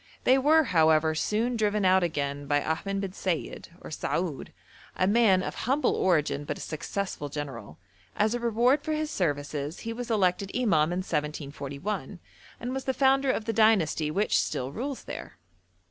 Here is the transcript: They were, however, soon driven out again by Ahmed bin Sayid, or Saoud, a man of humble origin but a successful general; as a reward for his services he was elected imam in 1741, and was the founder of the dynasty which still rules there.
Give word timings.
They 0.23 0.39
were, 0.39 0.63
however, 0.63 1.13
soon 1.13 1.55
driven 1.55 1.85
out 1.85 2.01
again 2.01 2.47
by 2.47 2.63
Ahmed 2.65 3.01
bin 3.01 3.11
Sayid, 3.11 3.69
or 3.81 3.91
Saoud, 3.91 4.51
a 4.95 5.05
man 5.05 5.43
of 5.43 5.53
humble 5.69 5.93
origin 5.95 6.43
but 6.43 6.57
a 6.57 6.59
successful 6.59 7.29
general; 7.29 7.77
as 8.15 8.33
a 8.33 8.39
reward 8.39 8.81
for 8.81 8.93
his 8.93 9.11
services 9.11 9.81
he 9.81 9.93
was 9.93 10.09
elected 10.09 10.49
imam 10.55 10.91
in 10.91 10.99
1741, 11.05 12.17
and 12.59 12.73
was 12.73 12.85
the 12.85 12.95
founder 12.95 13.29
of 13.29 13.45
the 13.45 13.53
dynasty 13.53 14.09
which 14.09 14.39
still 14.39 14.71
rules 14.71 15.03
there. 15.03 15.37